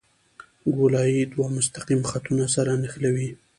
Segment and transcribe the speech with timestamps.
[0.77, 3.29] ګولایي دوه مستقیم خطونه سره نښلوي